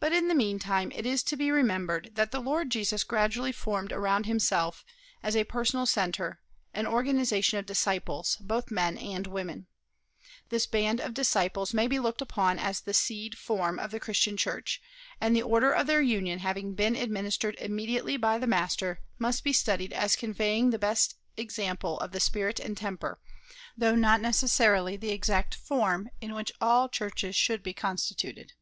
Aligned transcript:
But 0.00 0.12
in 0.12 0.28
the 0.28 0.34
mean 0.34 0.60
time 0.60 0.92
it 0.92 1.04
is 1.04 1.24
to 1.24 1.36
be 1.36 1.50
remembered 1.50 2.12
that 2.14 2.30
the 2.30 2.40
Lord 2.40 2.70
Jesus 2.70 3.02
gradually 3.02 3.50
formed 3.50 3.90
around 3.92 4.26
himself 4.26 4.84
as 5.24 5.34
a 5.36 5.42
personal 5.44 5.86
centre 5.86 6.40
an 6.72 6.86
organization 6.86 7.58
of 7.58 7.66
disciples, 7.66 8.36
both 8.36 8.70
men 8.70 8.96
and 8.96 9.26
women. 9.26 9.66
This 10.50 10.66
band 10.68 11.00
of 11.00 11.14
disciples 11.14 11.74
may 11.74 11.88
be 11.88 11.98
looked 11.98 12.22
upon 12.22 12.60
as 12.60 12.80
the 12.80 12.94
seed 12.94 13.36
form 13.36 13.78
of 13.80 13.90
the 13.90 13.98
Christian 14.00 14.36
Church, 14.36 14.80
and 15.20 15.34
the 15.34 15.42
order 15.42 15.72
of 15.72 15.88
their 15.88 16.00
union 16.00 16.38
having 16.38 16.74
been 16.74 16.94
administered 16.94 17.56
immediately 17.58 18.16
by 18.16 18.38
the 18.38 18.46
Master 18.46 19.00
must 19.18 19.42
be 19.42 19.52
studied 19.52 19.92
as 19.92 20.14
conveying 20.16 20.70
the 20.70 20.78
best 20.78 21.16
example 21.36 21.98
of 21.98 22.12
the 22.12 22.20
spirit 22.20 22.60
and 22.60 22.76
temper, 22.76 23.20
though 23.76 23.96
not 23.96 24.20
necessarily 24.20 24.96
the 24.96 25.10
exact 25.10 25.56
form, 25.56 26.08
in 26.20 26.34
which 26.34 26.52
all 26.60 26.88
churches 26.88 27.34
should 27.36 27.64
be 27.64 27.74
constituted. 27.74 28.52